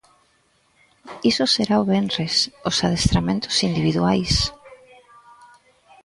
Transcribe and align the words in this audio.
Iso 1.31 1.45
será 1.55 1.75
o 1.81 1.87
venres, 1.91 2.33
os 2.69 2.77
adestramentos 2.87 3.55
individuais. 3.69 4.33